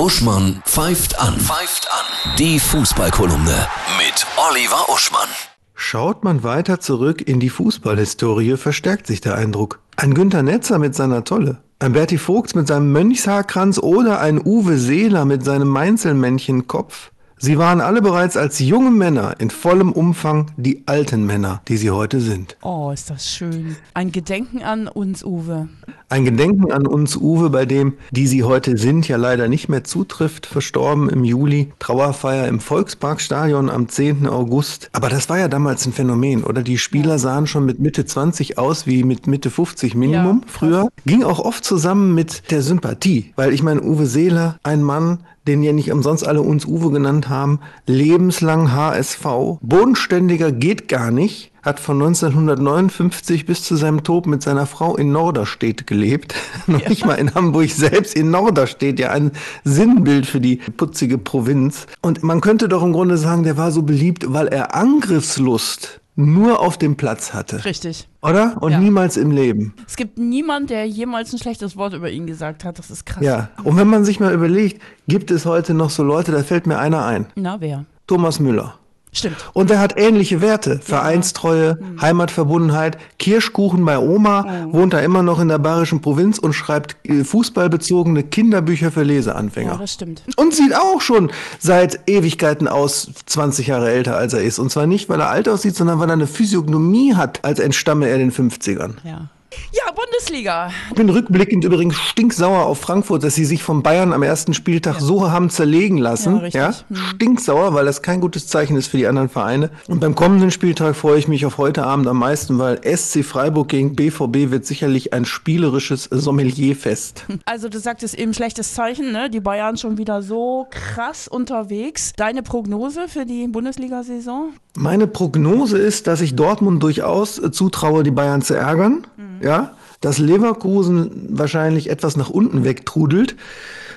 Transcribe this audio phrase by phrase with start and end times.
[0.00, 1.38] Uschmann pfeift an.
[1.38, 2.34] Pfeift an.
[2.38, 3.66] Die Fußballkolumne
[3.98, 5.28] mit Oliver Uschmann.
[5.74, 9.80] Schaut man weiter zurück in die Fußballhistorie, verstärkt sich der Eindruck.
[9.96, 14.78] Ein Günter Netzer mit seiner Tolle, ein Berti Vogts mit seinem Mönchshaarkranz oder ein Uwe
[14.78, 17.10] Seeler mit seinem Mainzelmännchenkopf.
[17.36, 21.90] Sie waren alle bereits als junge Männer in vollem Umfang die alten Männer, die sie
[21.90, 22.56] heute sind.
[22.62, 23.76] Oh, ist das schön.
[23.92, 25.68] Ein Gedenken an uns, Uwe.
[26.12, 29.84] Ein Gedenken an uns, Uwe, bei dem, die sie heute sind, ja leider nicht mehr
[29.84, 34.26] zutrifft, verstorben im Juli, Trauerfeier im Volksparkstadion am 10.
[34.26, 34.90] August.
[34.92, 36.64] Aber das war ja damals ein Phänomen, oder?
[36.64, 40.88] Die Spieler sahen schon mit Mitte 20 aus wie mit Mitte 50 Minimum Ja, früher.
[41.06, 45.62] Ging auch oft zusammen mit der Sympathie, weil ich meine, Uwe Seeler, ein Mann, den
[45.62, 49.24] ja nicht umsonst alle uns Uwe genannt haben, lebenslang HSV,
[49.60, 55.12] bodenständiger geht gar nicht, hat von 1959 bis zu seinem Tod mit seiner Frau in
[55.12, 56.34] Norderstedt gelebt.
[56.66, 59.32] Noch nicht mal in Hamburg selbst, in Norderstedt, ja ein
[59.64, 61.86] Sinnbild für die putzige Provinz.
[62.02, 66.60] Und man könnte doch im Grunde sagen, der war so beliebt, weil er Angriffslust nur
[66.60, 67.64] auf dem Platz hatte.
[67.64, 68.08] Richtig.
[68.20, 68.56] Oder?
[68.60, 68.78] Und Ja.
[68.80, 69.72] niemals im Leben.
[69.86, 72.78] Es gibt niemanden, der jemals ein schlechtes Wort über ihn gesagt hat.
[72.78, 73.22] Das ist krass.
[73.24, 73.48] Ja.
[73.64, 76.78] Und wenn man sich mal überlegt, gibt es heute noch so Leute, da fällt mir
[76.78, 77.26] einer ein.
[77.36, 77.86] Na, wer?
[78.06, 78.74] Thomas Müller.
[79.12, 79.36] Stimmt.
[79.54, 80.78] Und er hat ähnliche Werte.
[80.78, 86.96] Vereinstreue, Heimatverbundenheit, Kirschkuchen bei Oma, wohnt da immer noch in der bayerischen Provinz und schreibt
[87.08, 89.78] äh, fußballbezogene Kinderbücher für Ja, Leseanfänger.
[89.78, 90.22] das stimmt.
[90.36, 94.58] Und sieht auch schon seit Ewigkeiten aus, 20 Jahre älter als er ist.
[94.58, 98.08] Und zwar nicht, weil er alt aussieht, sondern weil er eine Physiognomie hat, als entstamme
[98.08, 98.94] er den 50ern.
[99.04, 99.28] Ja.
[99.72, 100.70] Ja, Bundesliga.
[100.90, 105.00] Ich bin rückblickend übrigens stinksauer auf Frankfurt, dass sie sich von Bayern am ersten Spieltag
[105.00, 106.40] so haben zerlegen lassen.
[106.50, 106.70] Ja.
[106.70, 106.96] Ja, Hm.
[107.14, 109.70] Stinksauer, weil das kein gutes Zeichen ist für die anderen Vereine.
[109.88, 113.68] Und beim kommenden Spieltag freue ich mich auf heute Abend am meisten, weil SC Freiburg
[113.68, 117.24] gegen BVB wird sicherlich ein spielerisches Sommelierfest.
[117.44, 119.30] Also du sagtest eben schlechtes Zeichen, ne?
[119.30, 122.12] Die Bayern schon wieder so krass unterwegs.
[122.16, 124.50] Deine Prognose für die Bundesliga-Saison?
[124.76, 129.06] Meine Prognose ist, dass ich Dortmund durchaus zutraue, die Bayern zu ärgern.
[129.40, 133.36] Ja, dass Leverkusen wahrscheinlich etwas nach unten wegtrudelt.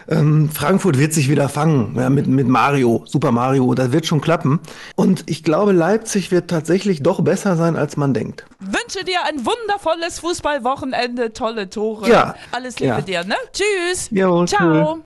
[0.10, 4.20] Ähm, Frankfurt wird sich wieder fangen ja, mit, mit Mario, Super Mario, das wird schon
[4.20, 4.60] klappen.
[4.96, 8.46] Und ich glaube, Leipzig wird tatsächlich doch besser sein, als man denkt.
[8.60, 12.10] Wünsche dir ein wundervolles Fußballwochenende, tolle Tore.
[12.10, 12.36] Ja.
[12.52, 13.02] Alles Liebe Ja.
[13.02, 13.36] dir, ne?
[13.54, 14.10] Tschüss.
[14.12, 15.00] Jo, Ciao.